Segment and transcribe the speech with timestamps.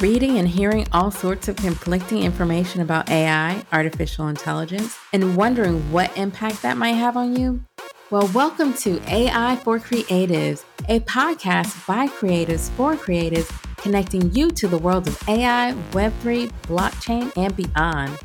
[0.00, 6.14] Reading and hearing all sorts of conflicting information about AI, artificial intelligence, and wondering what
[6.18, 7.62] impact that might have on you?
[8.10, 14.68] Well, welcome to AI for Creatives, a podcast by creatives for creatives, connecting you to
[14.68, 18.18] the world of AI, Web3, blockchain, and beyond.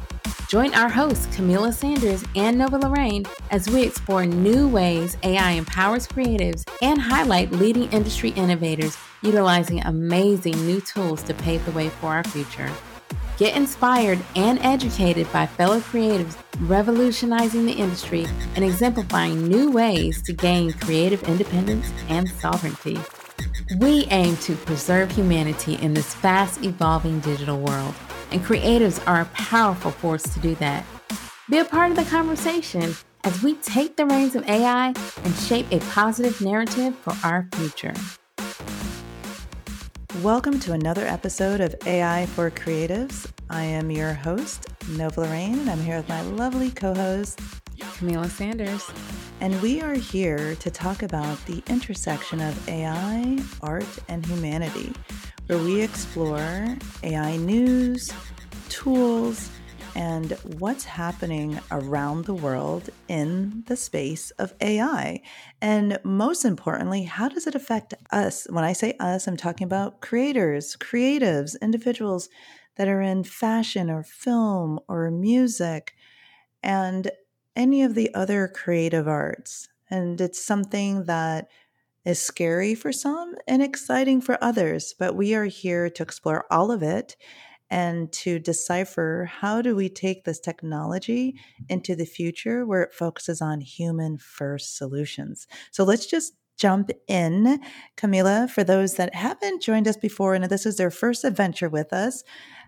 [0.51, 6.07] Join our hosts, Kamilah Sanders and Nova Lorraine, as we explore new ways AI empowers
[6.07, 12.07] creatives and highlight leading industry innovators utilizing amazing new tools to pave the way for
[12.07, 12.69] our future.
[13.37, 20.33] Get inspired and educated by fellow creatives revolutionizing the industry and exemplifying new ways to
[20.33, 22.99] gain creative independence and sovereignty.
[23.79, 27.95] We aim to preserve humanity in this fast evolving digital world
[28.31, 30.85] and creatives are a powerful force to do that.
[31.49, 34.93] Be a part of the conversation as we take the reins of AI
[35.23, 37.93] and shape a positive narrative for our future.
[40.21, 43.29] Welcome to another episode of AI for Creatives.
[43.49, 47.39] I am your host, Nova Lorraine, and I'm here with my lovely co host,
[47.77, 48.89] Kamilah Sanders.
[49.41, 54.93] And we are here to talk about the intersection of AI, art, and humanity
[55.51, 58.09] where we explore AI news,
[58.69, 59.49] tools,
[59.95, 65.21] and what's happening around the world in the space of AI.
[65.61, 68.47] And most importantly, how does it affect us?
[68.49, 72.29] When I say us, I'm talking about creators, creatives, individuals
[72.77, 75.95] that are in fashion or film or music
[76.63, 77.11] and
[77.57, 79.67] any of the other creative arts.
[79.89, 81.49] And it's something that
[82.05, 86.71] is scary for some and exciting for others, but we are here to explore all
[86.71, 87.15] of it
[87.69, 91.35] and to decipher how do we take this technology
[91.69, 95.47] into the future where it focuses on human first solutions.
[95.71, 97.59] So let's just jump in.
[97.97, 101.93] Kamilah, for those that haven't joined us before and this is their first adventure with
[101.93, 102.23] us,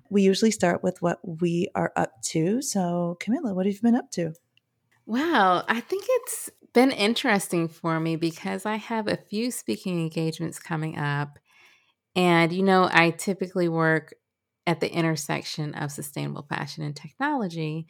[0.09, 2.61] we usually start with what we are up to.
[2.61, 4.33] So, Kamilah, what have you been up to?
[5.05, 10.59] Well, I think it's been interesting for me because I have a few speaking engagements
[10.59, 11.37] coming up.
[12.15, 14.13] And, you know, I typically work
[14.67, 17.87] at the intersection of sustainable fashion and technology.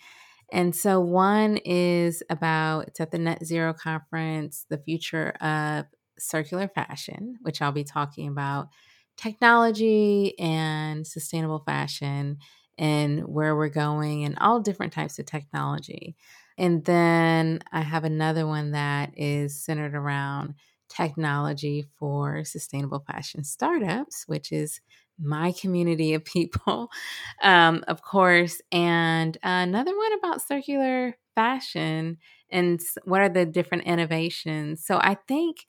[0.52, 5.86] And so one is about it's at the Net Zero Conference, the future of
[6.20, 8.70] circular fashion, which I'll be talking about
[9.18, 12.38] technology and sustainable fashion
[12.78, 16.16] and where we're going and all different types of technology.
[16.58, 20.56] And then I have another one that is centered around
[20.90, 24.80] technology for sustainable fashion startups, which is
[25.20, 26.90] my community of people,
[27.44, 32.18] um, of course, and another one about circular fashion
[32.52, 34.86] and what are the different innovations.
[34.86, 35.66] So I think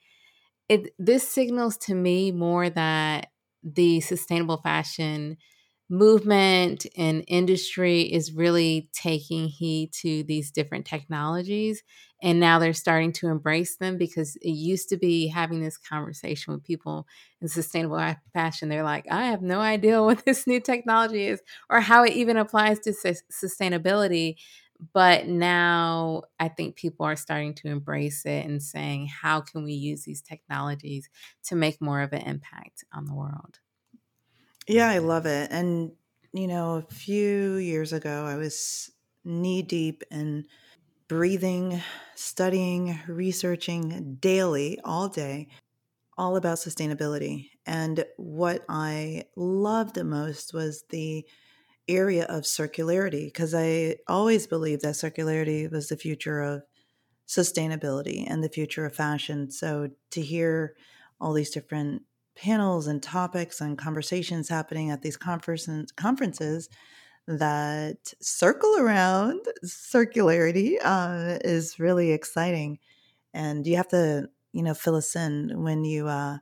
[0.68, 3.28] it this signals to me more that
[3.62, 5.36] the sustainable fashion
[5.90, 11.82] movement and industry is really taking heed to these different technologies
[12.22, 16.54] and now they're starting to embrace them because it used to be having this conversation
[16.54, 17.06] with people
[17.42, 18.00] in sustainable
[18.32, 22.14] fashion they're like i have no idea what this new technology is or how it
[22.14, 22.92] even applies to
[23.30, 24.36] sustainability
[24.94, 29.72] but now i think people are starting to embrace it and saying how can we
[29.72, 31.10] use these technologies
[31.42, 33.58] to make more of an impact on the world
[34.66, 35.50] yeah, I love it.
[35.50, 35.92] And,
[36.32, 38.90] you know, a few years ago, I was
[39.24, 40.46] knee deep in
[41.08, 41.82] breathing,
[42.14, 45.48] studying, researching daily, all day,
[46.16, 47.50] all about sustainability.
[47.66, 51.26] And what I loved the most was the
[51.86, 56.62] area of circularity, because I always believed that circularity was the future of
[57.28, 59.50] sustainability and the future of fashion.
[59.50, 60.74] So to hear
[61.20, 62.02] all these different
[62.36, 66.68] panels and topics and conversations happening at these conferences conferences
[67.26, 72.78] that circle around circularity uh, is really exciting.
[73.32, 76.38] And you have to you know fill us in when you uh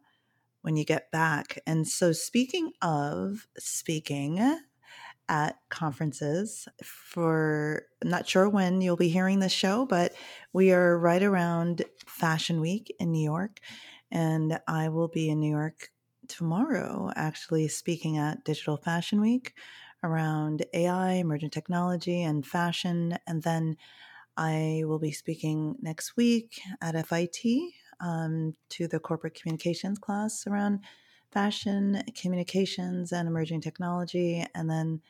[0.62, 1.58] when you get back.
[1.66, 4.58] And so speaking of speaking
[5.28, 10.12] at conferences for I'm not sure when you'll be hearing this show but
[10.52, 13.60] we are right around fashion week in New York
[14.12, 15.90] and I will be in New York
[16.28, 19.54] tomorrow, actually speaking at Digital Fashion Week
[20.04, 23.16] around AI, emerging technology, and fashion.
[23.26, 23.76] And then
[24.36, 27.38] I will be speaking next week at FIT
[28.00, 30.80] um, to the corporate communications class around
[31.30, 34.44] fashion, communications, and emerging technology.
[34.54, 35.00] And then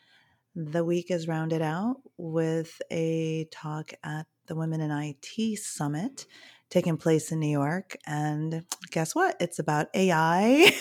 [0.55, 6.27] the week is rounded out with a talk at the Women in IT Summit
[6.73, 7.99] taking place in New York.
[8.07, 9.37] And guess what?
[9.41, 10.73] It's about AI.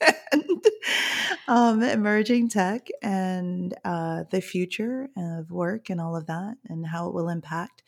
[0.32, 0.64] and
[1.48, 7.08] um, emerging tech and uh, the future of work and all of that, and how
[7.08, 7.82] it will impact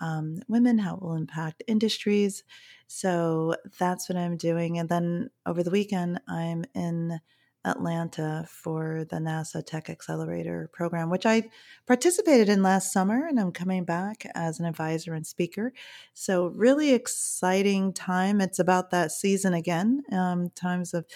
[0.00, 2.44] um, women, how it will impact industries.
[2.86, 4.78] So that's what I'm doing.
[4.78, 7.20] And then over the weekend, I'm in
[7.64, 11.50] Atlanta for the NASA Tech Accelerator program, which I
[11.86, 15.72] participated in last summer, and I'm coming back as an advisor and speaker.
[16.14, 18.40] So, really exciting time.
[18.40, 21.06] It's about that season again, um, times of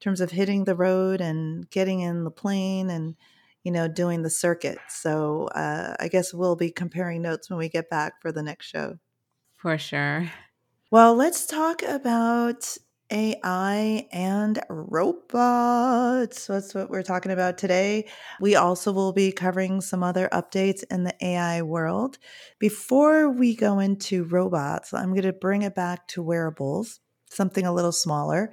[0.00, 3.14] terms of hitting the road and getting in the plane and
[3.62, 4.78] you know doing the circuit.
[4.88, 8.66] So, uh, I guess we'll be comparing notes when we get back for the next
[8.66, 8.98] show.
[9.56, 10.30] For sure.
[10.90, 12.76] Well, let's talk about
[13.10, 16.46] AI and robots.
[16.46, 18.08] That's what we're talking about today.
[18.40, 22.18] We also will be covering some other updates in the AI world.
[22.58, 27.72] Before we go into robots, I'm going to bring it back to wearables, something a
[27.72, 28.52] little smaller.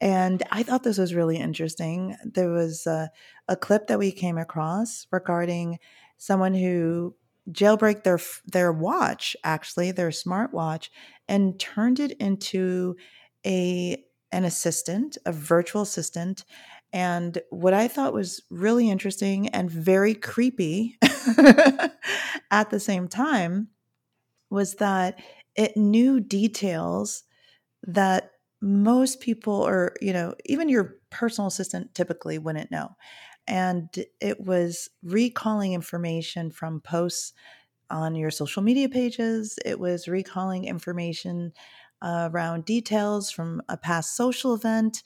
[0.00, 2.16] And I thought this was really interesting.
[2.24, 3.10] There was a,
[3.48, 5.78] a clip that we came across regarding
[6.16, 7.14] someone who
[7.50, 10.90] jailbreak their their watch actually their smartwatch
[11.28, 12.94] and turned it into
[13.46, 16.44] a an assistant, a virtual assistant.
[16.92, 20.98] And what I thought was really interesting and very creepy
[22.50, 23.68] at the same time
[24.50, 25.18] was that
[25.54, 27.24] it knew details
[27.86, 32.88] that most people or you know even your personal assistant typically wouldn't know
[33.46, 33.88] and
[34.20, 37.32] it was recalling information from posts
[37.88, 41.52] on your social media pages it was recalling information
[42.02, 45.02] around details from a past social event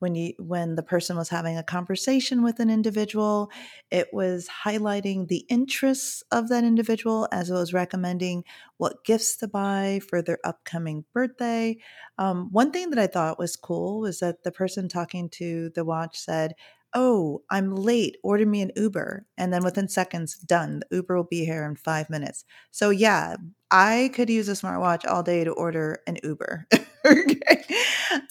[0.00, 3.50] when you when the person was having a conversation with an individual
[3.90, 8.44] it was highlighting the interests of that individual as well as recommending
[8.76, 11.78] what gifts to buy for their upcoming birthday.
[12.18, 15.84] Um, one thing that i thought was cool was that the person talking to the
[15.84, 16.54] watch said
[16.94, 19.26] oh, I'm late, order me an Uber.
[19.36, 20.80] And then within seconds, done.
[20.90, 22.44] The Uber will be here in five minutes.
[22.70, 23.36] So, yeah,
[23.70, 26.66] I could use a smartwatch all day to order an Uber
[27.06, 27.64] okay.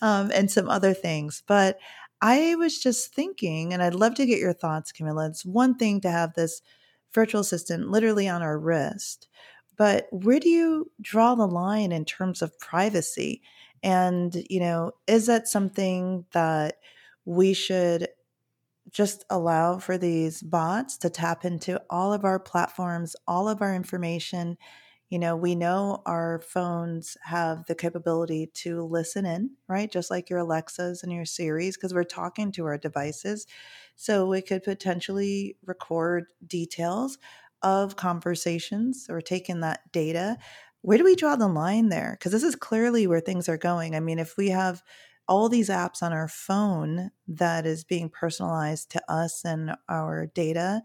[0.01, 1.43] um, and some other things.
[1.45, 1.77] But
[2.21, 5.29] I was just thinking, and I'd love to get your thoughts, Kamilah.
[5.29, 6.61] It's one thing to have this
[7.13, 9.27] virtual assistant literally on our wrist,
[9.77, 13.41] but where do you draw the line in terms of privacy?
[13.83, 16.75] And, you know, is that something that
[17.25, 18.07] we should
[18.91, 23.75] just allow for these bots to tap into all of our platforms, all of our
[23.75, 24.57] information.
[25.09, 29.91] You know, we know our phones have the capability to listen in, right?
[29.91, 33.45] Just like your Alexas and your Siris, because we're talking to our devices.
[33.95, 37.17] So we could potentially record details
[37.61, 40.37] of conversations or taking that data.
[40.81, 42.17] Where do we draw the line there?
[42.19, 43.95] Because this is clearly where things are going.
[43.95, 44.81] I mean, if we have
[45.27, 50.81] all these apps on our phone that is being personalized to us and our data,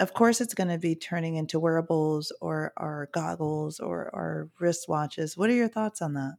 [0.00, 5.36] of course, it's going to be turning into wearables or our goggles or our wristwatches.
[5.36, 6.36] What are your thoughts on that?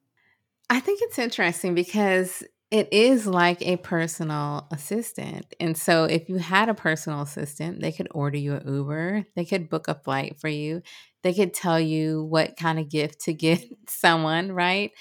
[0.69, 5.54] I think it's interesting because it is like a personal assistant.
[5.59, 9.44] And so if you had a personal assistant, they could order you an Uber, they
[9.45, 10.81] could book a flight for you,
[11.21, 14.92] they could tell you what kind of gift to get someone, right?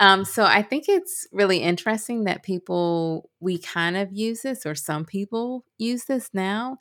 [0.00, 4.74] Um, so I think it's really interesting that people, we kind of use this, or
[4.74, 6.78] some people use this now.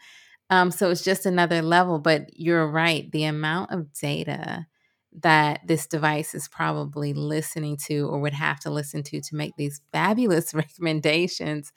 [0.49, 1.99] Um, so it's just another level.
[1.99, 3.11] But you're right.
[3.11, 4.65] The amount of data
[5.21, 9.55] that this device is probably listening to or would have to listen to to make
[9.57, 11.71] these fabulous recommendations,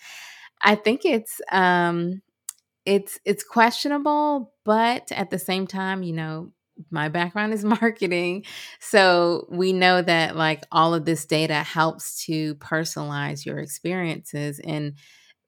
[0.63, 2.23] I think it's um,
[2.87, 6.53] it's it's questionable, but at the same time, you know,
[6.91, 8.45] my background is marketing.
[8.81, 14.61] So we know that like all of this data helps to personalize your experiences.
[14.61, 14.95] And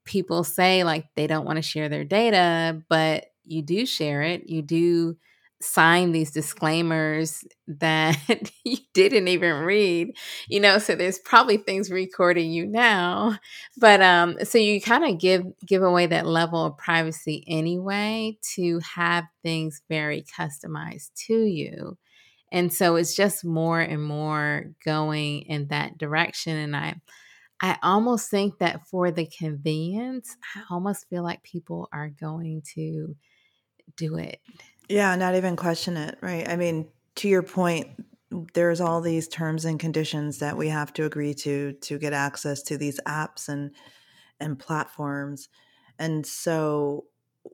[0.04, 4.48] people say like they don't want to share their data, but you do share it.
[4.48, 5.16] You do
[5.64, 8.16] sign these disclaimers that
[8.64, 10.14] you didn't even read
[10.48, 13.36] you know so there's probably things recording you now
[13.78, 18.78] but um so you kind of give give away that level of privacy anyway to
[18.80, 21.96] have things very customized to you
[22.52, 26.94] and so it's just more and more going in that direction and i
[27.62, 33.16] i almost think that for the convenience i almost feel like people are going to
[33.96, 34.40] do it
[34.88, 36.48] yeah, not even question it, right?
[36.48, 37.88] I mean, to your point,
[38.54, 42.62] there's all these terms and conditions that we have to agree to to get access
[42.64, 43.70] to these apps and
[44.40, 45.48] and platforms.
[45.98, 47.06] And so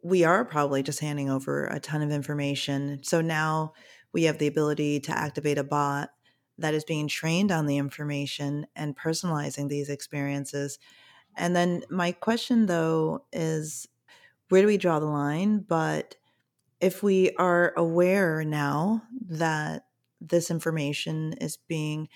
[0.03, 3.03] we are probably just handing over a ton of information.
[3.03, 3.75] So now
[4.13, 6.11] we have the ability to activate a bot
[6.59, 10.79] that is being trained on the information and personalizing these experiences.
[11.37, 13.89] And then my question though is
[14.49, 15.61] where do we draw the line?
[15.61, 16.17] But
[16.81, 19.85] if we are aware now that
[20.21, 22.09] this information is being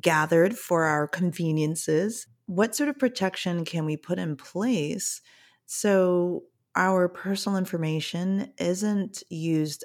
[0.00, 5.20] gathered for our conveniences, what sort of protection can we put in place
[5.66, 6.42] so
[6.74, 9.84] our personal information isn't used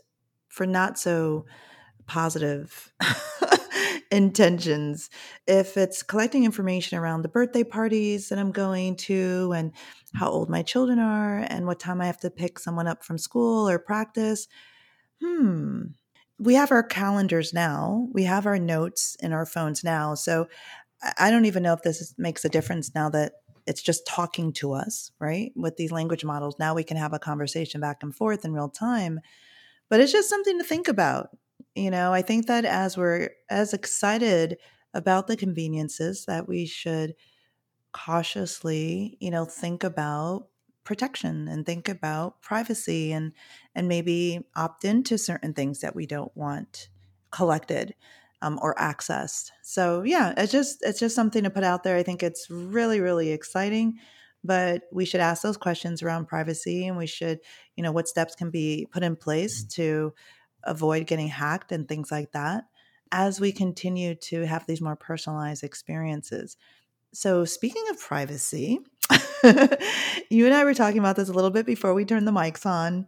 [0.49, 1.45] for not so
[2.07, 2.93] positive
[4.11, 5.09] intentions.
[5.47, 9.71] If it's collecting information around the birthday parties that I'm going to and
[10.13, 13.17] how old my children are and what time I have to pick someone up from
[13.17, 14.47] school or practice,
[15.21, 15.83] hmm.
[16.37, 18.09] We have our calendars now.
[18.11, 20.15] We have our notes in our phones now.
[20.15, 20.47] So
[21.17, 23.33] I don't even know if this makes a difference now that
[23.65, 25.51] it's just talking to us, right?
[25.55, 28.69] With these language models, now we can have a conversation back and forth in real
[28.69, 29.21] time.
[29.89, 31.29] But it's just something to think about
[31.75, 34.57] you know, I think that as we're as excited
[34.93, 37.15] about the conveniences that we should
[37.93, 40.47] cautiously, you know, think about
[40.83, 43.33] protection and think about privacy and
[43.73, 46.89] and maybe opt into certain things that we don't want
[47.31, 47.95] collected
[48.41, 49.51] um, or accessed.
[49.63, 51.97] So yeah, it's just it's just something to put out there.
[51.97, 53.99] I think it's really really exciting,
[54.43, 57.39] but we should ask those questions around privacy and we should
[57.75, 60.13] you know what steps can be put in place to
[60.65, 62.65] avoid getting hacked and things like that
[63.11, 66.57] as we continue to have these more personalized experiences.
[67.13, 68.79] So, speaking of privacy,
[70.29, 72.65] you and I were talking about this a little bit before we turned the mics
[72.65, 73.07] on,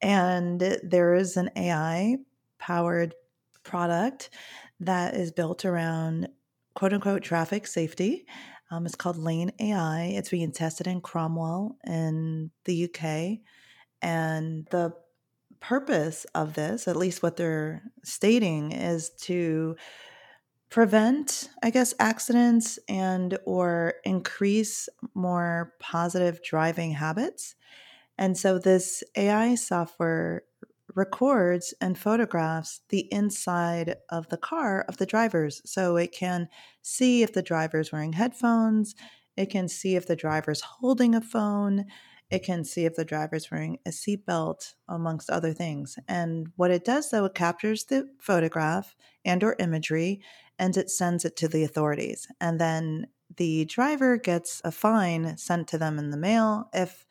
[0.00, 2.16] and there is an AI
[2.58, 3.14] powered
[3.62, 4.30] product
[4.80, 6.28] that is built around
[6.74, 8.26] quote unquote traffic safety.
[8.70, 10.14] Um, it's called Lane AI.
[10.16, 13.40] It's being tested in Cornwall in the UK.
[14.00, 14.94] And the
[15.62, 19.76] purpose of this, at least what they're stating, is to
[20.68, 27.54] prevent i guess accidents and or increase more positive driving habits.
[28.18, 30.42] And so this ai software
[30.94, 35.62] records and photographs the inside of the car of the drivers.
[35.64, 36.48] So it can
[36.82, 38.94] see if the driver's wearing headphones
[39.36, 41.86] it can see if the driver's holding a phone
[42.32, 45.98] it can see if the driver is wearing a seatbelt, amongst other things.
[46.08, 50.22] And what it does, though, it captures the photograph and or imagery,
[50.58, 52.26] and it sends it to the authorities.
[52.40, 57.04] And then the driver gets a fine sent to them in the mail if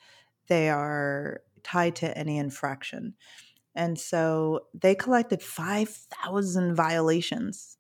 [0.47, 3.13] they are tied to any infraction.
[3.75, 7.77] And so they collected 5,000 violations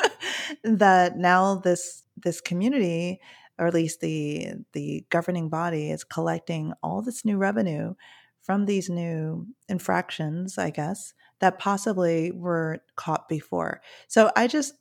[0.64, 3.20] that now this this community
[3.60, 7.94] or at least the the governing body is collecting all this new revenue
[8.42, 13.82] from these new infractions, I guess, that possibly were caught before.
[14.08, 14.74] So I just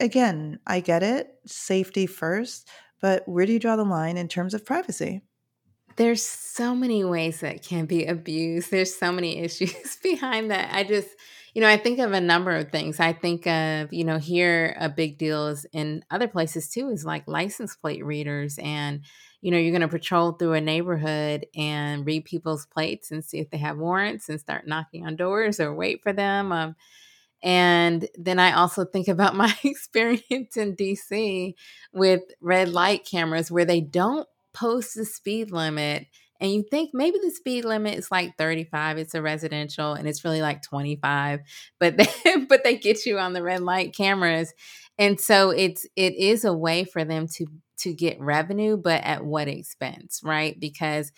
[0.00, 2.68] again, I get it, safety first,
[3.00, 5.22] but where do you draw the line in terms of privacy?
[5.96, 8.70] There's so many ways that can be abused.
[8.70, 10.74] There's so many issues behind that.
[10.74, 11.08] I just
[11.58, 13.00] you know, I think of a number of things.
[13.00, 17.04] I think of, you know, here a big deal is in other places too is
[17.04, 18.60] like license plate readers.
[18.62, 19.00] And,
[19.40, 23.40] you know, you're going to patrol through a neighborhood and read people's plates and see
[23.40, 26.52] if they have warrants and start knocking on doors or wait for them.
[26.52, 26.76] Um,
[27.42, 31.54] and then I also think about my experience in DC
[31.92, 36.06] with red light cameras where they don't post the speed limit
[36.40, 40.24] and you think maybe the speed limit is like 35 it's a residential and it's
[40.24, 41.40] really like 25
[41.80, 42.06] but they,
[42.48, 44.52] but they get you on the red light cameras
[44.98, 47.46] and so it's it is a way for them to
[47.78, 51.12] to get revenue but at what expense right because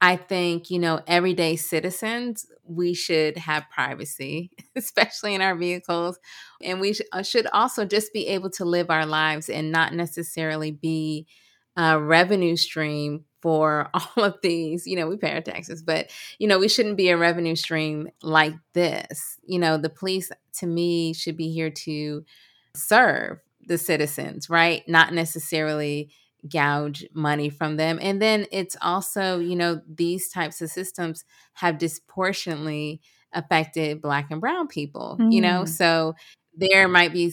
[0.00, 6.18] I think, you know, everyday citizens, we should have privacy, especially in our vehicles.
[6.62, 9.92] And we sh- uh, should also just be able to live our lives and not
[9.92, 11.26] necessarily be
[11.76, 14.86] a revenue stream for all of these.
[14.86, 18.08] You know, we pay our taxes, but, you know, we shouldn't be a revenue stream
[18.22, 19.38] like this.
[19.44, 22.24] You know, the police, to me, should be here to
[22.74, 24.82] serve the citizens, right?
[24.88, 26.10] Not necessarily
[26.48, 27.98] gouge money from them.
[28.00, 33.00] And then it's also, you know, these types of systems have disproportionately
[33.32, 35.32] affected Black and Brown people, mm.
[35.32, 35.62] you know?
[35.62, 35.68] Mm.
[35.68, 36.14] So
[36.54, 37.32] there might be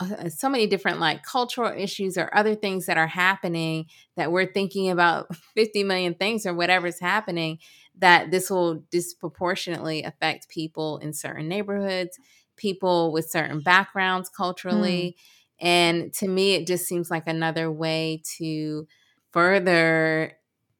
[0.00, 3.86] uh, so many different like cultural issues or other things that are happening
[4.16, 7.58] that we're thinking about 50 million things or whatever's happening
[7.98, 12.18] that this will disproportionately affect people in certain neighborhoods
[12.56, 15.16] people with certain backgrounds culturally
[15.62, 15.66] mm.
[15.66, 18.86] and to me it just seems like another way to
[19.30, 20.32] further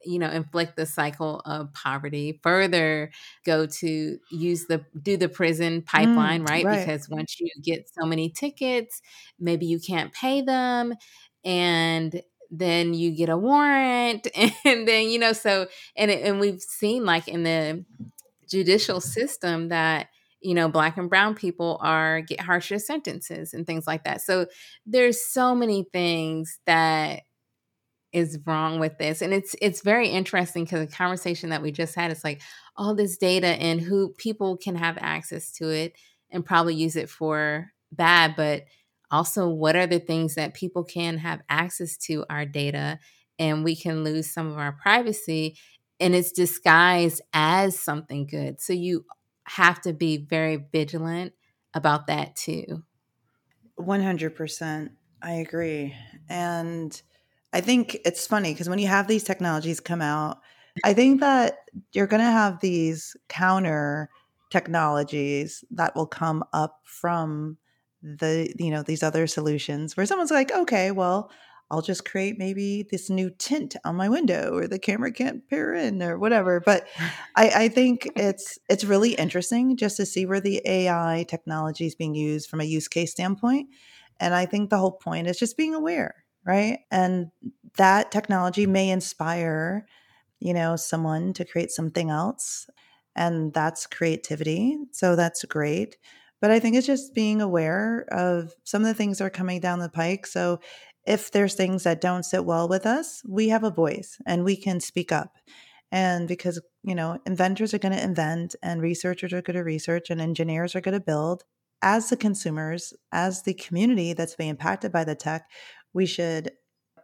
[0.04, 3.11] you know inflict the cycle of poverty further
[3.45, 6.64] go to use the do the prison pipeline mm, right?
[6.64, 9.00] right because once you get so many tickets
[9.38, 10.95] maybe you can't pay them
[11.45, 14.26] and then you get a warrant
[14.64, 15.66] and then you know so
[15.97, 17.85] and it, and we've seen like in the
[18.49, 20.09] judicial system that
[20.40, 24.47] you know black and brown people are get harsher sentences and things like that so
[24.87, 27.23] there's so many things that
[28.12, 31.95] is wrong with this and it's it's very interesting because the conversation that we just
[31.95, 32.40] had is like
[32.76, 35.95] all this data and who people can have access to it
[36.31, 38.64] and probably use it for bad but
[39.11, 42.99] also what are the things that people can have access to our data
[43.38, 45.57] and we can lose some of our privacy
[46.00, 48.61] and it's disguised as something good.
[48.61, 49.05] So you
[49.45, 51.35] have to be very vigilant
[51.75, 52.83] about that too.
[53.79, 54.90] 100%
[55.23, 55.95] i agree
[56.29, 57.02] and
[57.52, 60.38] i think it's funny because when you have these technologies come out
[60.85, 61.59] i think that
[61.92, 64.11] you're going to have these counter
[64.50, 67.57] technologies that will come up from
[68.02, 71.30] the you know these other solutions where someone's like okay well
[71.71, 75.75] i'll just create maybe this new tint on my window or the camera can't peer
[75.75, 76.61] in or whatever.
[76.61, 76.87] But
[77.37, 81.95] i, I think it's it's really interesting just to see where the ai technology is
[81.95, 83.69] being used from a use case standpoint.
[84.19, 87.30] And i think the whole point is just being aware right and
[87.76, 89.87] that technology may inspire
[90.40, 92.68] you know someone to create something else
[93.16, 95.97] and that's creativity so that's great
[96.40, 99.61] but I think it's just being aware of some of the things that are coming
[99.61, 100.26] down the pike.
[100.26, 100.61] So
[101.06, 104.56] if there's things that don't sit well with us, we have a voice and we
[104.56, 105.37] can speak up.
[105.92, 110.09] And because, you know, inventors are going to invent and researchers are going to research
[110.09, 111.44] and engineers are going to build,
[111.82, 115.50] as the consumers, as the community that's being impacted by the tech,
[115.92, 116.52] we should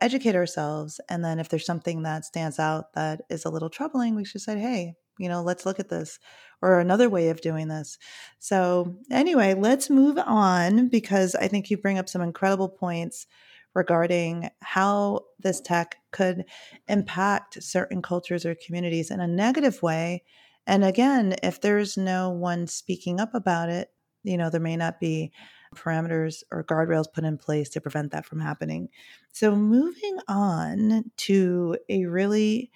[0.00, 1.00] educate ourselves.
[1.08, 4.40] And then if there's something that stands out that is a little troubling, we should
[4.42, 6.18] say, hey, you know, let's look at this
[6.62, 7.98] or another way of doing this.
[8.38, 13.26] So, anyway, let's move on because I think you bring up some incredible points
[13.74, 16.44] regarding how this tech could
[16.88, 20.22] impact certain cultures or communities in a negative way.
[20.66, 23.90] And again, if there's no one speaking up about it,
[24.24, 25.30] you know, there may not be
[25.76, 28.88] parameters or guardrails put in place to prevent that from happening.
[29.32, 32.70] So, moving on to a really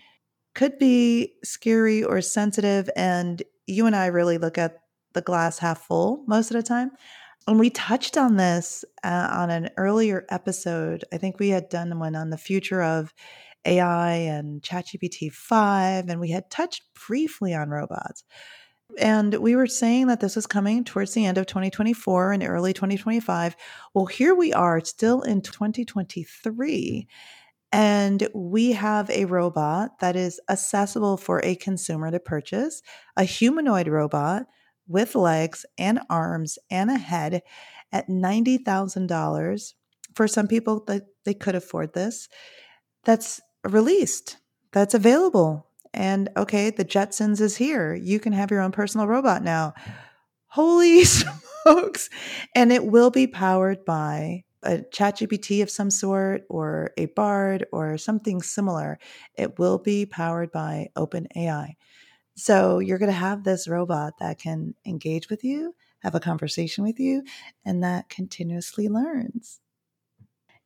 [0.55, 2.91] could be scary or sensitive.
[2.97, 4.83] And you and I really look at
[5.13, 6.91] the glass half full most of the time.
[7.47, 11.05] And we touched on this uh, on an earlier episode.
[11.13, 13.15] I think we had done one on the future of
[13.65, 18.25] AI and ChatGPT 5, and we had touched briefly on robots.
[18.99, 22.73] And we were saying that this was coming towards the end of 2024 and early
[22.73, 23.57] 2025.
[23.95, 27.07] Well, here we are still in 2023.
[27.73, 32.83] And we have a robot that is accessible for a consumer to purchase,
[33.17, 34.47] a humanoid robot
[34.89, 37.43] with legs and arms and a head
[37.93, 39.75] at $90,000.
[40.17, 42.29] For some people that they could afford this,
[43.05, 44.39] that's released,
[44.73, 45.70] that's available.
[45.93, 47.95] And okay, the Jetsons is here.
[47.95, 49.75] You can have your own personal robot now.
[50.47, 51.05] Holy
[51.65, 52.11] smokes.
[52.55, 57.97] And it will be powered by a ChatGPT of some sort or a Bard or
[57.97, 58.99] something similar,
[59.35, 61.77] it will be powered by OpenAI.
[62.37, 66.85] So you're going to have this robot that can engage with you, have a conversation
[66.85, 67.23] with you,
[67.65, 69.61] and that continuously learns.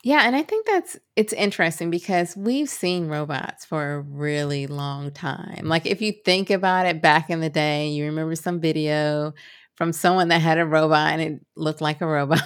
[0.05, 5.11] Yeah, and I think that's it's interesting because we've seen robots for a really long
[5.13, 5.65] time.
[5.65, 9.33] Like if you think about it back in the day, you remember some video
[9.77, 12.43] from someone that had a robot and it looked like a robot.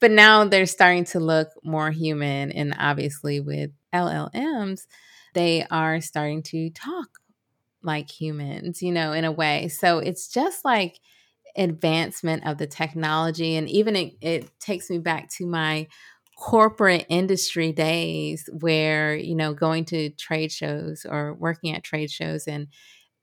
[0.00, 2.50] but now they're starting to look more human.
[2.50, 4.86] And obviously, with LLMs,
[5.34, 7.08] they are starting to talk
[7.82, 9.68] like humans, you know, in a way.
[9.68, 10.98] So it's just like
[11.56, 13.56] advancement of the technology.
[13.56, 15.88] And even it, it takes me back to my
[16.36, 22.46] corporate industry days where, you know, going to trade shows or working at trade shows
[22.46, 22.68] and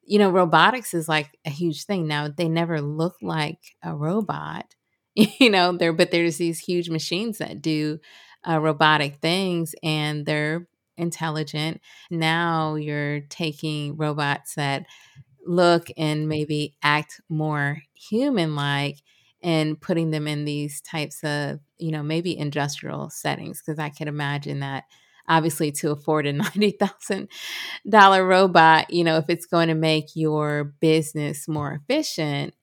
[0.04, 2.08] you know, robotics is like a huge thing.
[2.08, 4.76] Now, they never look like a robot,
[5.15, 8.00] you know, there, but there's these huge machines that do
[8.47, 11.82] uh, robotic things and they're intelligent.
[12.10, 14.86] Now you're taking robots that
[15.45, 18.97] look and maybe act more human like
[19.41, 23.62] and putting them in these types of, you know, maybe industrial settings.
[23.62, 24.86] Cause I can imagine that
[25.28, 31.48] obviously to afford a $90,000 robot, you know, if it's going to make your business
[31.48, 32.54] more efficient,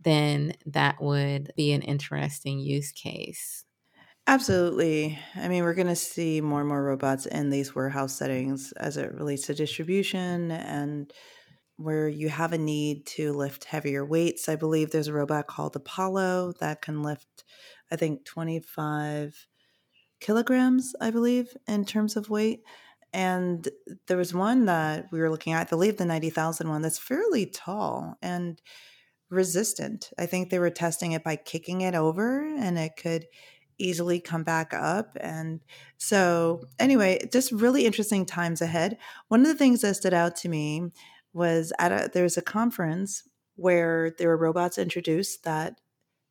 [0.00, 3.64] then that would be an interesting use case.
[4.28, 5.18] Absolutely.
[5.36, 8.96] I mean, we're going to see more and more robots in these warehouse settings as
[8.96, 11.12] it relates to distribution and
[11.76, 14.48] where you have a need to lift heavier weights.
[14.48, 17.44] I believe there's a robot called Apollo that can lift,
[17.90, 19.46] I think, 25
[20.20, 22.62] kilograms, I believe, in terms of weight.
[23.12, 23.68] And
[24.08, 27.46] there was one that we were looking at, I believe the 90,000 one, that's fairly
[27.46, 28.60] tall and
[29.30, 30.10] resistant.
[30.18, 33.26] I think they were testing it by kicking it over and it could
[33.78, 35.16] easily come back up.
[35.20, 35.60] And
[35.98, 38.98] so, anyway, just really interesting times ahead.
[39.28, 40.90] One of the things that stood out to me
[41.32, 45.80] was at a, there was a conference where there were robots introduced that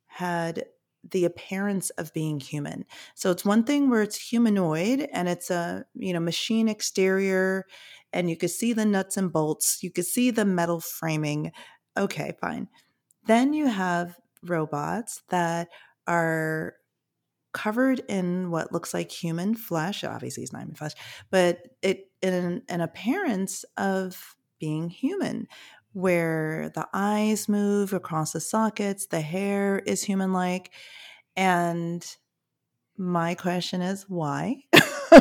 [0.08, 0.66] had
[1.12, 2.86] the appearance of being human.
[3.14, 7.66] So it's one thing where it's humanoid and it's a, you know, machine exterior
[8.14, 11.52] and you could see the nuts and bolts, you could see the metal framing.
[11.98, 12.68] Okay, fine.
[13.28, 15.70] Then you have robots that
[16.08, 16.76] are
[17.54, 20.04] covered in what looks like human flesh.
[20.04, 20.94] Obviously, it's not human flesh,
[21.30, 25.48] but it in an appearance of being human,
[25.96, 30.72] where the eyes move across the sockets, the hair is human like.
[31.38, 32.06] And
[32.98, 34.58] my question is why?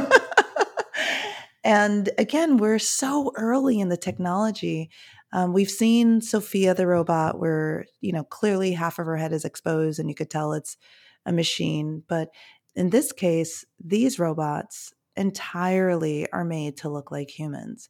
[1.64, 4.90] and again, we're so early in the technology.
[5.32, 9.44] Um, we've seen Sophia the robot, where you know clearly half of her head is
[9.44, 10.76] exposed, and you could tell it's
[11.24, 12.02] a machine.
[12.08, 12.30] But
[12.74, 17.88] in this case, these robots entirely are made to look like humans.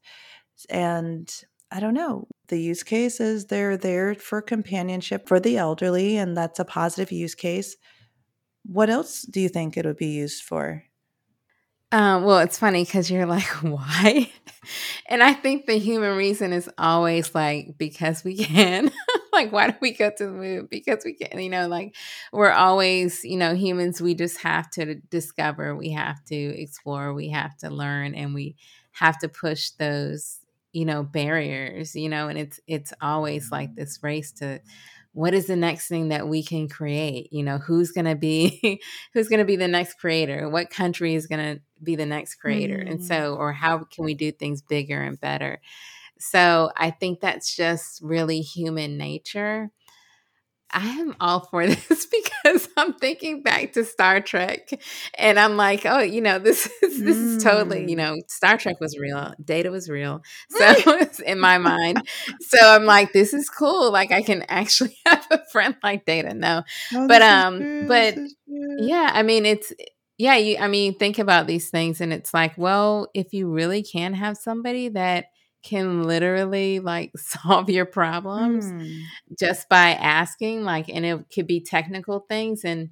[0.68, 1.32] And
[1.74, 2.28] I don't know.
[2.48, 7.10] The use case is they're there for companionship for the elderly, and that's a positive
[7.10, 7.76] use case.
[8.64, 10.84] What else do you think it would be used for?
[11.90, 14.30] Um, well, it's funny because you're like, why?
[15.08, 18.92] and I think the human reason is always like, because we can.
[19.32, 20.68] like, why do we go to the moon?
[20.70, 21.96] Because we can, you know, like
[22.32, 27.30] we're always, you know, humans, we just have to discover, we have to explore, we
[27.30, 28.54] have to learn, and we
[28.92, 30.38] have to push those,
[30.74, 34.60] you know, barriers, you know, and it's it's always like this race to
[35.12, 37.32] what is the next thing that we can create?
[37.32, 38.80] You know who's going to be
[39.14, 40.48] who's going to be the next creator?
[40.48, 42.78] What country is going to be the next creator?
[42.78, 42.90] Mm.
[42.90, 45.60] and so or how can we do things bigger and better?
[46.18, 49.70] So i think that's just really human nature
[50.74, 54.68] I am all for this because I'm thinking back to Star Trek
[55.16, 57.98] and I'm like, oh, you know, this is this is totally, you mm.
[57.98, 60.22] know, Star Trek was real, data was real.
[60.50, 60.58] So
[60.98, 62.02] it's in my mind.
[62.40, 63.92] So I'm like, this is cool.
[63.92, 66.34] Like I can actually have a friend like data.
[66.34, 66.64] No.
[66.92, 69.72] Oh, but um but yeah, I mean it's
[70.18, 73.84] yeah, you I mean think about these things and it's like, well, if you really
[73.84, 75.26] can have somebody that
[75.64, 79.02] can literally like solve your problems mm.
[79.38, 82.90] just by asking like and it could be technical things and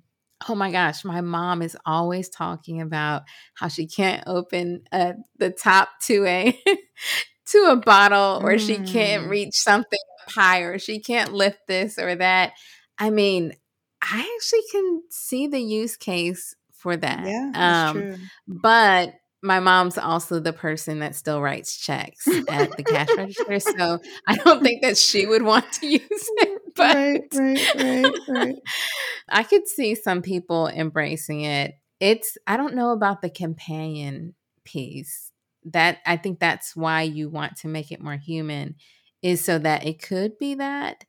[0.49, 3.23] oh my gosh my mom is always talking about
[3.55, 6.59] how she can't open uh, the top to a
[7.47, 8.67] to a bottle or mm.
[8.67, 9.31] she can't hmm.
[9.31, 12.53] reach something higher she can't lift this or that
[12.99, 13.53] i mean
[14.01, 18.17] i actually can see the use case for that yeah that's um, true.
[18.47, 23.59] but my mom's also the person that still writes checks at the cash register.
[23.59, 26.59] So I don't think that she would want to use it.
[26.75, 28.55] But right, right, right, right.
[29.29, 31.75] I could see some people embracing it.
[32.01, 35.31] It's, I don't know about the companion piece.
[35.67, 38.77] That I think that's why you want to make it more human,
[39.23, 41.05] is so that it could be that.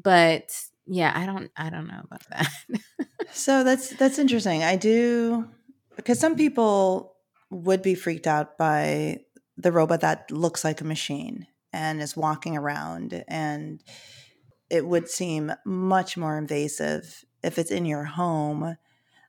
[0.00, 0.50] But
[0.86, 2.48] yeah, I don't I don't know about that.
[3.32, 4.62] so that's that's interesting.
[4.62, 5.48] I do
[5.96, 7.09] because some people
[7.50, 9.18] would be freaked out by
[9.56, 13.82] the robot that looks like a machine and is walking around and
[14.70, 18.76] it would seem much more invasive if it's in your home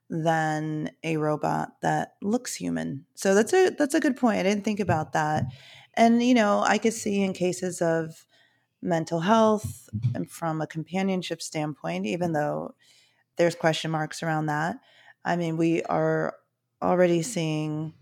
[0.08, 3.06] than a robot that looks human.
[3.14, 4.38] So that's a that's a good point.
[4.38, 5.44] I didn't think about that.
[5.94, 8.26] And you know, I could see in cases of
[8.82, 12.74] mental health and from a companionship standpoint, even though
[13.36, 14.76] there's question marks around that.
[15.24, 16.34] I mean, we are
[16.82, 17.94] already seeing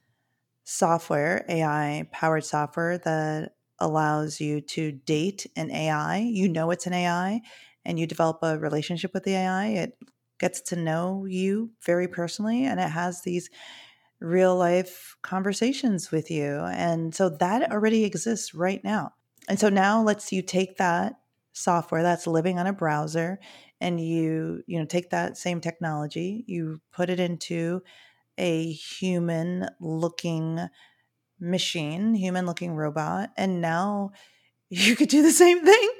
[0.71, 6.19] software, AI powered software that allows you to date an AI.
[6.19, 7.41] You know it's an AI
[7.85, 9.67] and you develop a relationship with the AI.
[9.67, 9.99] It
[10.39, 13.51] gets to know you very personally and it has these
[14.21, 16.61] real life conversations with you.
[16.61, 19.15] And so that already exists right now.
[19.49, 21.19] And so now let's you take that
[21.53, 23.41] software that's living on a browser
[23.81, 27.83] and you you know take that same technology, you put it into
[28.39, 30.61] a human looking
[31.39, 34.13] machine, human looking robot, and now
[34.71, 35.91] you could do the same thing.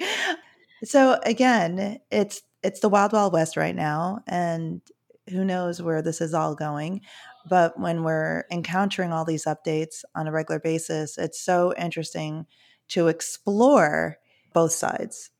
[0.85, 4.81] So again, it's it's the wild wild west right now and
[5.29, 7.01] who knows where this is all going.
[7.49, 12.47] But when we're encountering all these updates on a regular basis, it's so interesting
[12.89, 14.19] to explore
[14.53, 15.31] both sides.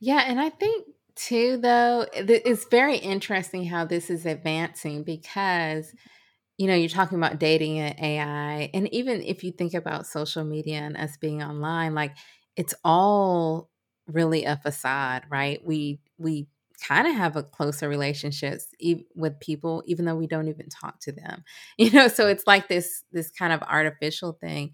[0.00, 0.86] Yeah, and I think
[1.18, 5.92] too, though, eh, it's very interesting how this is advancing because
[6.58, 10.44] you know, you're talking about dating and AI, and even if you think about social
[10.44, 12.16] media and us being online, like
[12.56, 13.70] it's all
[14.08, 15.60] really a facade, right?
[15.66, 16.48] We we
[16.86, 21.00] kind of have a closer relationships e- with people even though we don't even talk
[21.00, 21.42] to them
[21.78, 24.72] you know so it's like this this kind of artificial thing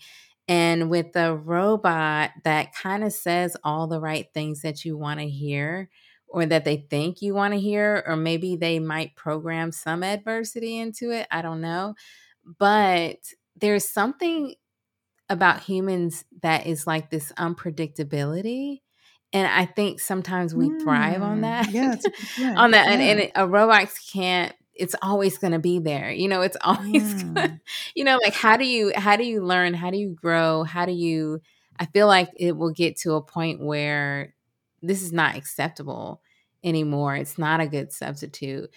[0.48, 5.20] and with the robot that kind of says all the right things that you want
[5.20, 5.88] to hear
[6.34, 10.78] or that they think you want to hear, or maybe they might program some adversity
[10.78, 11.28] into it.
[11.30, 11.94] I don't know.
[12.58, 13.18] But
[13.54, 14.56] there's something
[15.30, 18.80] about humans that is like this unpredictability.
[19.32, 21.70] And I think sometimes we mm, thrive on mm, that.
[21.70, 22.86] Yeah, on that.
[22.86, 22.92] Yeah.
[22.92, 27.22] And, and, a robot can't it's always going to be there you know it's always
[27.22, 27.34] mm.
[27.34, 27.60] gonna,
[27.94, 30.84] you know like how do you how do you learn how do you grow how
[30.84, 31.40] do you
[31.78, 34.34] i feel like it will get to a point where
[34.82, 36.20] this is not acceptable
[36.64, 38.70] anymore it's not a good substitute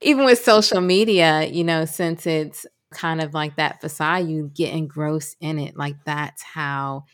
[0.00, 4.72] even with social media you know since it's kind of like that facade you get
[4.72, 7.04] engrossed in it like that's how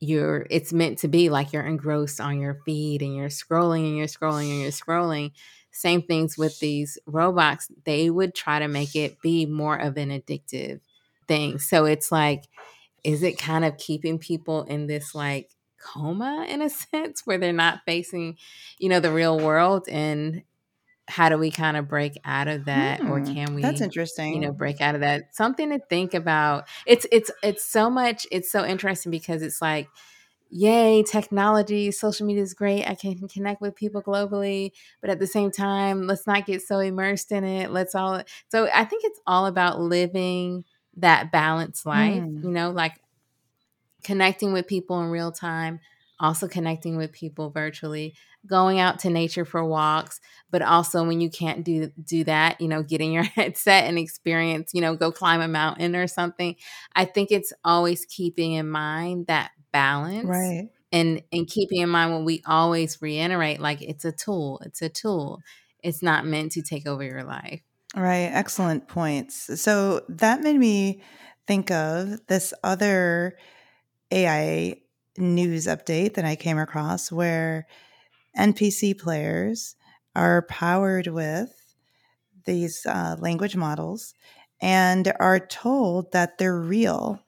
[0.00, 3.96] you're it's meant to be like you're engrossed on your feed and you're scrolling and
[3.96, 5.30] you're scrolling and you're scrolling
[5.72, 10.10] same things with these robots, they would try to make it be more of an
[10.10, 10.80] addictive
[11.26, 11.58] thing.
[11.58, 12.44] So it's like,
[13.02, 15.50] is it kind of keeping people in this like
[15.82, 18.36] coma in a sense where they're not facing,
[18.78, 19.88] you know, the real world?
[19.88, 20.42] And
[21.08, 24.34] how do we kind of break out of that hmm, or can we that's interesting
[24.34, 28.24] you know break out of that something to think about it's it's it's so much
[28.30, 29.88] it's so interesting because it's like
[30.52, 32.86] yay, technology, social media is great.
[32.86, 36.78] I can connect with people globally, but at the same time, let's not get so
[36.78, 37.70] immersed in it.
[37.70, 40.64] Let's all, so I think it's all about living
[40.98, 42.44] that balanced life, mm.
[42.44, 43.00] you know, like
[44.02, 45.80] connecting with people in real time,
[46.20, 48.14] also connecting with people virtually,
[48.46, 52.68] going out to nature for walks, but also when you can't do do that, you
[52.68, 56.56] know, getting your headset and experience, you know, go climb a mountain or something.
[56.94, 60.68] I think it's always keeping in mind that balance right.
[60.92, 64.88] and and keeping in mind what we always reiterate like it's a tool it's a
[64.88, 65.40] tool.
[65.82, 67.60] It's not meant to take over your life.
[67.96, 69.60] Right excellent points.
[69.60, 71.02] So that made me
[71.46, 73.36] think of this other
[74.12, 74.76] ai
[75.18, 77.66] news update that i came across where
[78.38, 79.76] npc players
[80.14, 81.74] are powered with
[82.44, 84.14] these uh, language models
[84.60, 87.20] and are told that they're real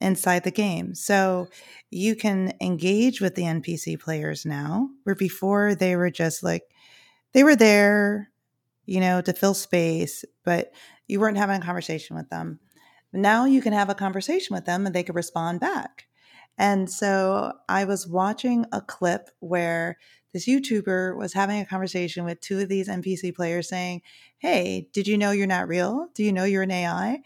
[0.00, 0.94] inside the game.
[0.94, 1.48] So
[1.90, 6.62] you can engage with the NPC players now, where before they were just like,
[7.32, 8.30] they were there,
[8.86, 10.72] you know, to fill space, but
[11.06, 12.58] you weren't having a conversation with them.
[13.12, 16.06] Now you can have a conversation with them and they can respond back.
[16.60, 19.96] And so I was watching a clip where
[20.34, 24.02] this YouTuber was having a conversation with two of these NPC players saying,
[24.38, 26.08] Hey, did you know you're not real?
[26.14, 27.20] Do you know you're an AI?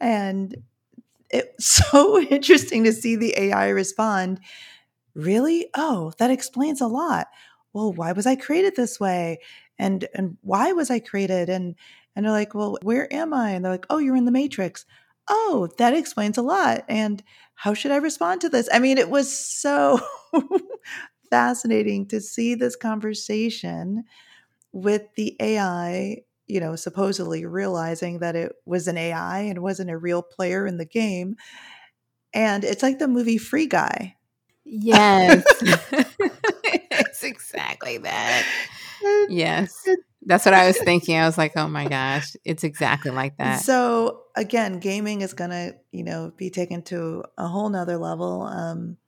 [0.00, 0.56] And
[1.30, 4.40] it's so interesting to see the AI respond.
[5.14, 5.68] Really?
[5.74, 7.28] Oh, that explains a lot.
[7.72, 9.40] Well, why was I created this way?
[9.78, 11.48] And and why was I created?
[11.48, 11.76] And
[12.16, 13.50] and they're like, well, where am I?
[13.52, 14.86] And they're like, oh, you're in the matrix.
[15.28, 16.84] Oh, that explains a lot.
[16.88, 17.22] And
[17.54, 18.68] how should I respond to this?
[18.72, 20.00] I mean, it was so
[21.30, 24.04] fascinating to see this conversation
[24.72, 29.96] with the AI you know, supposedly realizing that it was an AI and wasn't a
[29.96, 31.36] real player in the game.
[32.34, 34.16] And it's like the movie Free Guy.
[34.64, 35.44] Yes.
[36.64, 38.46] it's exactly that.
[39.28, 39.88] Yes.
[40.24, 41.16] That's what I was thinking.
[41.16, 43.60] I was like, oh my gosh, it's exactly like that.
[43.60, 48.42] So again, gaming is gonna, you know, be taken to a whole nother level.
[48.42, 48.98] Um,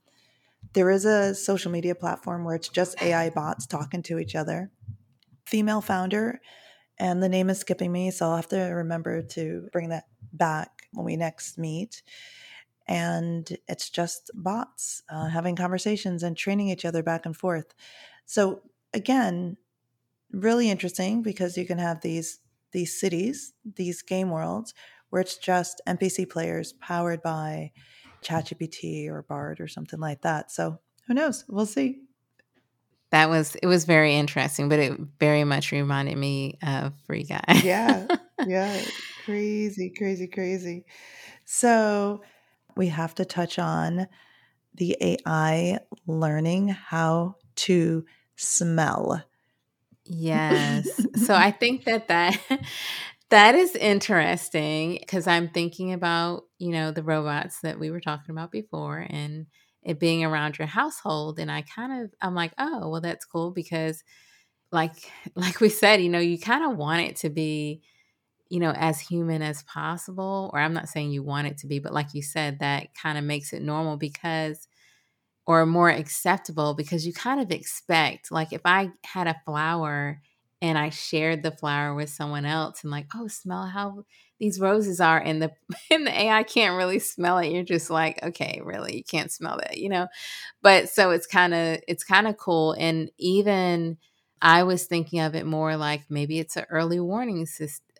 [0.72, 4.70] there is a social media platform where it's just AI bots talking to each other.
[5.46, 6.40] Female founder
[6.98, 10.70] and the name is skipping me, so I'll have to remember to bring that back
[10.92, 12.02] when we next meet.
[12.86, 17.74] And it's just bots uh, having conversations and training each other back and forth.
[18.26, 19.56] So again,
[20.34, 22.40] really interesting because you can have these
[22.72, 24.74] these cities, these game worlds,
[25.10, 27.70] where it's just NPC players powered by
[28.22, 30.50] ChatGPT or Bard or something like that.
[30.50, 31.44] So who knows?
[31.48, 32.00] We'll see
[33.14, 37.60] that was it was very interesting, but it very much reminded me of Free Guy.
[37.62, 38.06] yeah.
[38.46, 38.82] Yeah.
[39.24, 40.84] Crazy, crazy, crazy.
[41.46, 42.20] So
[42.76, 44.06] we have to touch on
[44.74, 48.04] the AI learning how to
[48.36, 49.22] smell.
[50.04, 51.06] Yes.
[51.14, 52.38] so I think that that
[53.30, 58.30] that is interesting because I'm thinking about, you know, the robots that we were talking
[58.30, 59.46] about before and
[59.82, 63.50] it being around your household and i kind of i'm like oh well that's cool
[63.50, 64.02] because
[64.72, 67.82] like like we said you know you kind of want it to be
[68.50, 70.50] you know, as human as possible.
[70.52, 73.18] Or I'm not saying you want it to be, but like you said, that kind
[73.18, 74.68] of makes it normal because,
[75.46, 80.20] or more acceptable because you kind of expect, like, if I had a flower
[80.62, 84.04] and I shared the flower with someone else and, like, oh, smell how
[84.40, 85.52] these roses are and the
[85.90, 87.52] and the AI can't really smell it.
[87.52, 90.08] You're just like, okay, really, you can't smell that, you know.
[90.62, 92.72] But so it's kind of it's kind of cool.
[92.72, 93.98] And even
[94.42, 97.46] I was thinking of it more like maybe it's an early warning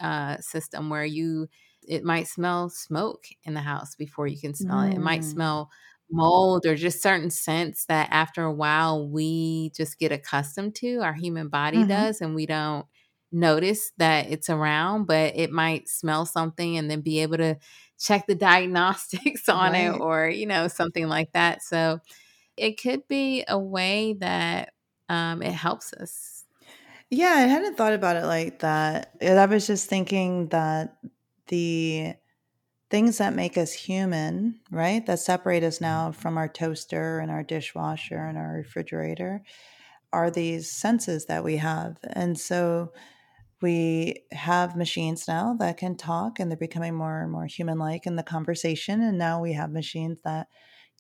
[0.00, 1.48] uh, system where you
[1.87, 4.90] it might smell smoke in the house before you can smell mm.
[4.90, 4.96] it.
[4.96, 5.30] It might mm.
[5.33, 5.70] smell
[6.11, 11.14] mold or just certain scents that after a while we just get accustomed to our
[11.14, 11.88] human body mm-hmm.
[11.88, 12.87] does and we don't
[13.35, 17.57] notice that it's around, but it might smell something and then be able to
[17.99, 19.95] check the diagnostics on right.
[19.95, 21.62] it or, you know, something like that.
[21.62, 22.01] So
[22.57, 24.73] it could be a way that
[25.09, 26.45] um, it helps us.
[27.11, 29.14] Yeah, I hadn't thought about it like that.
[29.23, 30.97] I was just thinking that
[31.49, 32.14] the
[32.94, 36.20] things that make us human, right, that separate us now mm-hmm.
[36.20, 39.42] from our toaster and our dishwasher and our refrigerator
[40.12, 41.96] are these senses that we have.
[42.12, 42.92] And so
[43.61, 48.07] we have machines now that can talk and they're becoming more and more human like
[48.07, 49.02] in the conversation.
[49.02, 50.46] And now we have machines that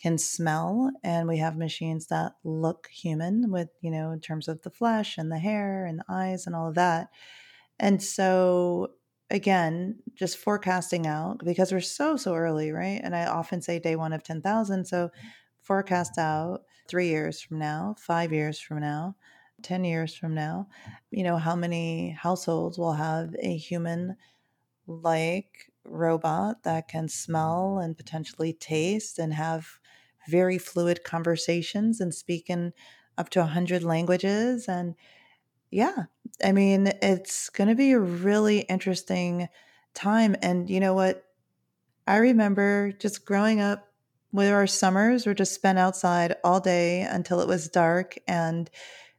[0.02, 4.62] can smell and we have machines that look human with, you know, in terms of
[4.62, 7.10] the flesh and the hair and the eyes and all of that.
[7.78, 8.94] And so,
[9.30, 13.00] again, just forecasting out because we're so, so early, right?
[13.02, 14.84] And I often say day one of 10,000.
[14.86, 15.10] So,
[15.62, 19.16] forecast out three years from now, five years from now
[19.62, 20.68] 10 years from now,
[21.10, 24.16] you know, how many households will have a human
[24.86, 29.78] like robot that can smell and potentially taste and have
[30.28, 32.72] very fluid conversations and speak in
[33.16, 34.94] up to 100 languages and
[35.74, 36.04] yeah
[36.44, 39.48] i mean it's going to be a really interesting
[39.94, 41.24] time and you know what?
[42.06, 43.88] I remember just growing up
[44.30, 48.68] where our summers were just spent outside all day until it was dark and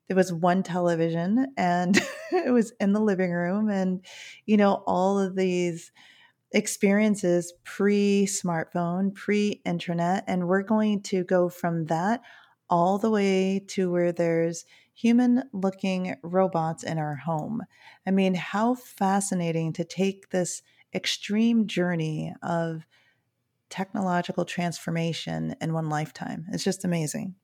[0.08, 2.00] there was one television and
[2.32, 4.06] it was in the living room and
[4.46, 5.92] you know all of these
[6.52, 12.22] experiences pre smartphone pre internet and we're going to go from that
[12.70, 14.66] all the way to where there's
[14.96, 17.62] human looking robots in our home
[18.08, 22.86] i mean how fascinating to take this extreme journey of
[23.70, 27.36] technological transformation in one lifetime it's just amazing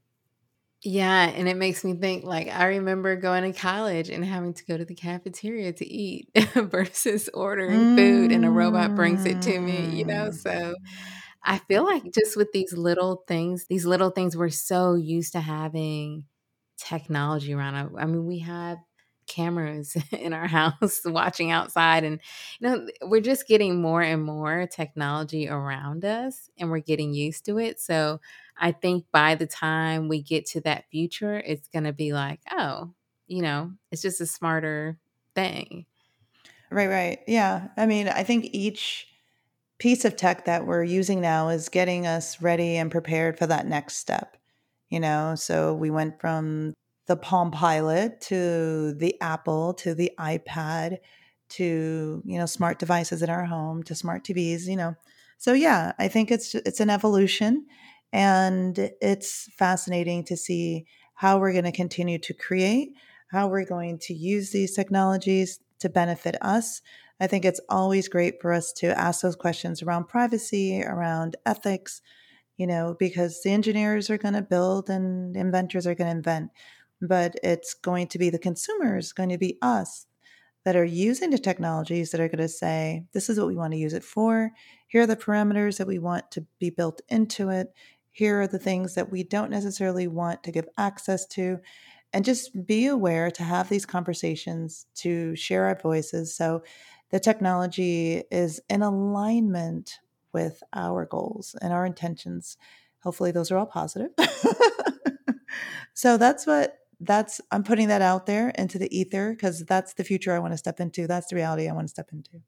[0.83, 4.65] yeah, and it makes me think like I remember going to college and having to
[4.65, 9.59] go to the cafeteria to eat versus ordering food and a robot brings it to
[9.59, 10.29] me, you know?
[10.29, 10.33] Mm.
[10.33, 10.75] So
[11.43, 15.39] I feel like just with these little things, these little things we're so used to
[15.39, 16.25] having
[16.81, 17.95] technology around.
[17.97, 18.77] I mean, we have
[19.27, 22.19] cameras in our house watching outside and
[22.59, 27.45] you know we're just getting more and more technology around us and we're getting used
[27.45, 27.79] to it.
[27.79, 28.19] So
[28.57, 32.41] i think by the time we get to that future it's going to be like
[32.51, 32.93] oh
[33.27, 34.97] you know it's just a smarter
[35.35, 35.85] thing.
[36.69, 37.19] Right right.
[37.27, 37.69] Yeah.
[37.77, 39.07] I mean i think each
[39.79, 43.65] piece of tech that we're using now is getting us ready and prepared for that
[43.65, 44.37] next step
[44.91, 46.73] you know so we went from
[47.07, 50.97] the Palm Pilot to the Apple to the iPad
[51.49, 54.95] to you know smart devices in our home to smart TVs you know.
[55.37, 57.65] So yeah I think it's it's an evolution
[58.13, 62.89] and it's fascinating to see how we're going to continue to create
[63.31, 66.81] how we're going to use these technologies to benefit us.
[67.19, 72.01] I think it's always great for us to ask those questions around privacy around ethics
[72.57, 76.51] you know because the engineers are going to build and inventors are going to invent
[77.01, 80.05] but it's going to be the consumers, going to be us
[80.63, 83.73] that are using the technologies that are going to say, this is what we want
[83.73, 84.51] to use it for.
[84.87, 87.73] Here are the parameters that we want to be built into it.
[88.11, 91.59] Here are the things that we don't necessarily want to give access to.
[92.13, 96.35] And just be aware to have these conversations, to share our voices.
[96.35, 96.61] So
[97.09, 99.99] the technology is in alignment
[100.33, 102.57] with our goals and our intentions.
[103.03, 104.11] Hopefully, those are all positive.
[105.93, 110.03] so that's what that's I'm putting that out there into the ether because that's the
[110.03, 111.07] future I want to step into.
[111.07, 112.41] That's the reality I want to step into.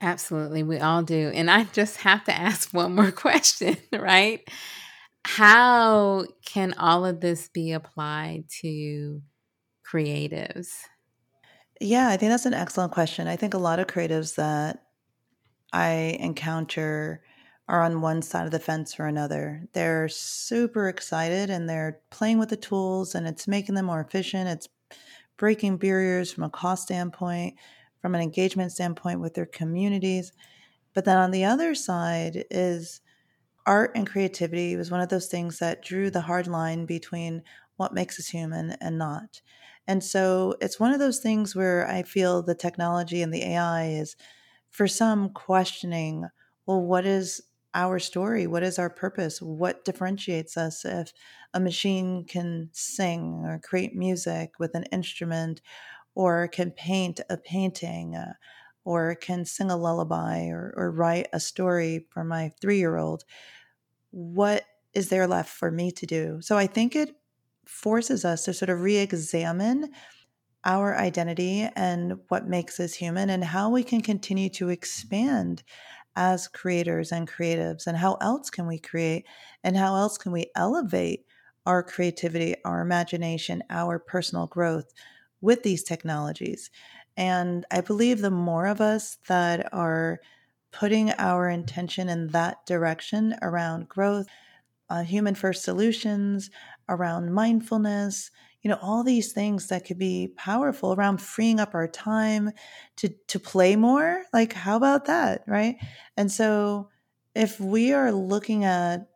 [0.00, 1.30] Absolutely, we all do.
[1.34, 4.46] And I just have to ask one more question, right?
[5.24, 9.22] How can all of this be applied to
[9.90, 10.68] creatives?
[11.80, 13.26] Yeah, I think that's an excellent question.
[13.26, 14.85] I think a lot of creatives that
[15.72, 17.22] I encounter
[17.68, 19.66] are on one side of the fence or another.
[19.72, 24.48] They're super excited and they're playing with the tools and it's making them more efficient.
[24.48, 24.68] It's
[25.36, 27.58] breaking barriers from a cost standpoint,
[28.00, 30.32] from an engagement standpoint with their communities.
[30.94, 33.00] But then on the other side is
[33.66, 37.42] art and creativity was one of those things that drew the hard line between
[37.76, 39.42] what makes us human and not.
[39.86, 43.86] And so it's one of those things where I feel the technology and the AI
[43.88, 44.16] is
[44.76, 46.28] for some questioning,
[46.66, 47.40] well, what is
[47.72, 48.46] our story?
[48.46, 49.40] What is our purpose?
[49.40, 51.14] What differentiates us if
[51.54, 55.62] a machine can sing or create music with an instrument
[56.14, 58.34] or can paint a painting uh,
[58.84, 63.24] or can sing a lullaby or, or write a story for my three year old?
[64.10, 66.42] What is there left for me to do?
[66.42, 67.16] So I think it
[67.64, 69.90] forces us to sort of re examine
[70.66, 75.62] our identity and what makes us human and how we can continue to expand
[76.16, 79.24] as creators and creatives and how else can we create
[79.62, 81.24] and how else can we elevate
[81.66, 84.92] our creativity, our imagination, our personal growth
[85.40, 86.70] with these technologies.
[87.16, 90.18] And I believe the more of us that are
[90.72, 94.26] putting our intention in that direction around growth,
[94.90, 96.50] uh, human first solutions,
[96.88, 98.30] around mindfulness,
[98.66, 102.50] you know, all these things that could be powerful around freeing up our time
[102.96, 104.24] to to play more.
[104.32, 105.76] Like, how about that, right?
[106.16, 106.88] And so,
[107.32, 109.06] if we are looking at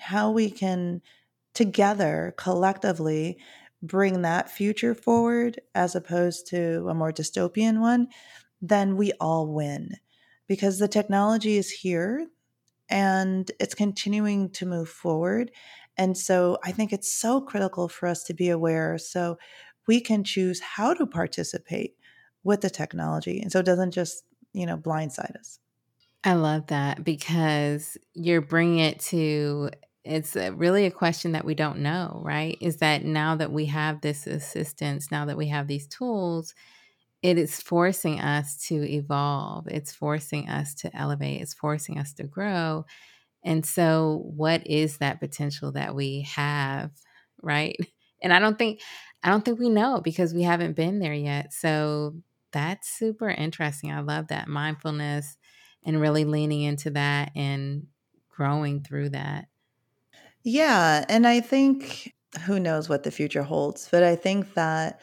[0.00, 1.02] how we can
[1.54, 3.38] together collectively
[3.80, 8.08] bring that future forward as opposed to a more dystopian one,
[8.60, 9.90] then we all win
[10.48, 12.26] because the technology is here
[12.88, 15.52] and it's continuing to move forward.
[15.96, 19.38] And so I think it's so critical for us to be aware so
[19.86, 21.94] we can choose how to participate
[22.42, 23.40] with the technology.
[23.40, 25.58] And so it doesn't just, you know, blindside us.
[26.24, 29.70] I love that because you're bringing it to
[30.04, 32.58] it's a, really a question that we don't know, right?
[32.60, 36.54] Is that now that we have this assistance, now that we have these tools,
[37.22, 39.66] it is forcing us to evolve.
[39.66, 41.40] It's forcing us to elevate.
[41.40, 42.84] It's forcing us to grow.
[43.44, 46.90] And so, what is that potential that we have,
[47.42, 47.76] right?
[48.22, 48.80] And I don't think,
[49.22, 51.52] I don't think we know because we haven't been there yet.
[51.52, 52.14] So
[52.52, 53.92] that's super interesting.
[53.92, 55.36] I love that mindfulness
[55.84, 57.86] and really leaning into that and
[58.30, 59.48] growing through that.
[60.42, 62.14] Yeah, and I think
[62.46, 65.00] who knows what the future holds, but I think that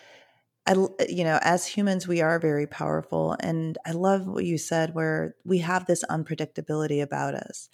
[0.68, 3.36] I, eh, you know, as humans, we are very powerful.
[3.40, 7.70] And I love what you said, where we have this unpredictability about us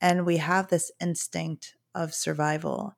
[0.00, 2.94] and we have this instinct of survival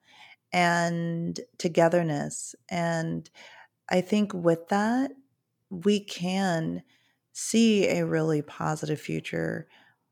[0.52, 2.54] and togetherness.
[2.70, 3.28] And
[3.88, 5.12] I think with that,
[5.70, 6.82] we can
[7.32, 9.68] see a really positive future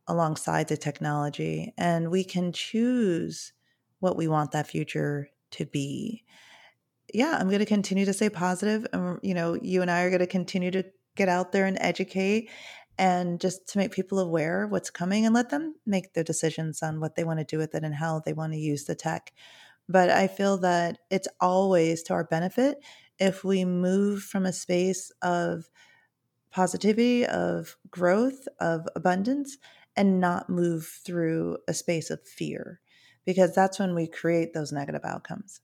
[0.09, 3.53] alongside the technology and we can choose
[4.01, 6.25] what we want that future to be
[7.13, 8.31] yeah, I'm going to continue to stay.
[8.33, 10.85] And, um, you know, you and I are going to continue to
[11.17, 12.51] get out there and educate
[12.99, 16.83] and just to make people aware of what's coming and let them make their decisions
[16.83, 18.95] on what they want to do with it and how they want to use the
[18.95, 19.33] tech.
[19.89, 22.79] But I feel that it's always to our benefit
[23.19, 25.69] if we move from a space of
[26.51, 29.59] positivity, of growth, of abundance,
[29.97, 32.81] and not move through a space of fear,
[33.25, 35.61] because that's when we create those negative outcomes.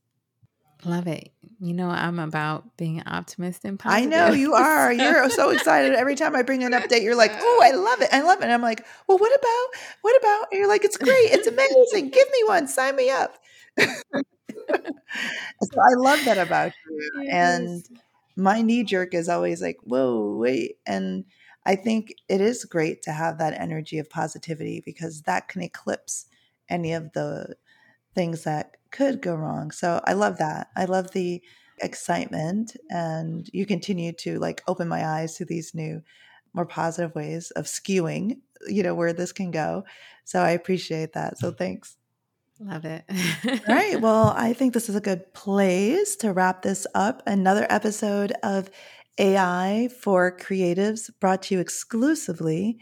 [0.84, 1.32] Love it.
[1.60, 4.12] You know, I'm about being optimist and positive.
[4.12, 4.92] I know you are.
[4.94, 7.02] You're so excited every time I bring an update.
[7.02, 8.08] You're like, "Oh, I love it.
[8.12, 9.66] I love it." And I'm like, "Well, what about?
[10.02, 11.30] What about?" And you're like, "It's great.
[11.32, 12.10] It's amazing.
[12.14, 12.68] Give me one.
[12.68, 13.38] Sign me up."
[13.78, 13.86] so
[14.70, 17.22] I love that about you.
[17.24, 17.32] Yes.
[17.32, 17.84] And
[18.36, 21.24] my knee jerk is always like, "Whoa, wait." And
[21.66, 26.26] I think it is great to have that energy of positivity because that can eclipse
[26.68, 27.56] any of the
[28.14, 29.70] things that could go wrong.
[29.70, 30.68] So I love that.
[30.76, 31.43] I love the
[31.80, 36.03] excitement and you continue to like open my eyes to these new
[36.55, 39.84] more positive ways of skewing, you know, where this can go.
[40.24, 41.39] So I appreciate that.
[41.39, 41.97] So thanks.
[42.61, 43.05] Love it.
[43.68, 44.01] All right.
[44.01, 47.22] Well, I think this is a good place to wrap this up.
[47.26, 48.68] Another episode of
[49.18, 52.78] AI for Creatives brought to you exclusively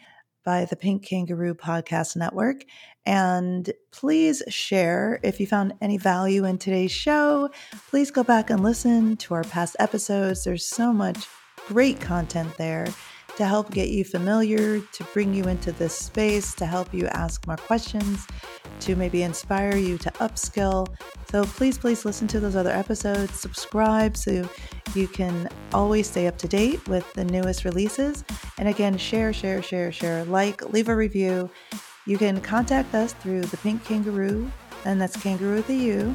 [0.47, 2.65] by the Pink Kangaroo Podcast Network.
[3.05, 7.51] And please share if you found any value in today's show.
[7.91, 10.45] Please go back and listen to our past episodes.
[10.45, 11.27] There's so much
[11.67, 12.87] great content there
[13.37, 17.47] to help get you familiar, to bring you into this space, to help you ask
[17.47, 18.27] more questions,
[18.81, 20.89] to maybe inspire you to upskill.
[21.31, 24.49] So please, please listen to those other episodes, subscribe so
[24.95, 28.25] you can always stay up to date with the newest releases.
[28.59, 31.51] And again, share, share, share, share, like, leave a review.
[32.07, 34.51] You can contact us through the Pink Kangaroo,
[34.85, 36.15] and that's Kangaroo a U,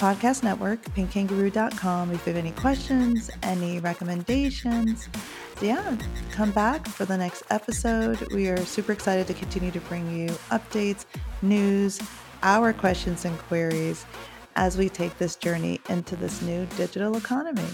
[0.00, 2.10] podcast network, pinkkangaroo.com.
[2.10, 5.10] If you have any questions, any recommendations,
[5.60, 5.94] yeah,
[6.32, 8.18] come back for the next episode.
[8.32, 11.04] We are super excited to continue to bring you updates,
[11.42, 12.00] news,
[12.42, 14.06] our questions and queries
[14.56, 17.68] as we take this journey into this new digital economy.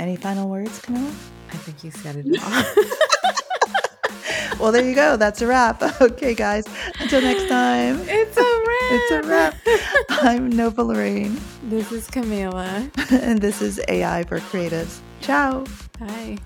[0.00, 1.14] Any final words, Kamilah?
[1.50, 2.64] I think you said it all.
[4.58, 5.16] well, there you go.
[5.16, 5.80] That's a wrap.
[6.00, 6.64] Okay, guys.
[6.98, 8.00] Until next time.
[8.08, 8.67] It's a wrap.
[8.90, 9.54] It's a wrap.
[10.08, 11.38] I'm Nova Lorraine.
[11.64, 12.90] This is Kamilah.
[13.22, 15.00] and this is AI for Creatives.
[15.20, 15.64] Ciao.
[16.00, 16.38] Bye.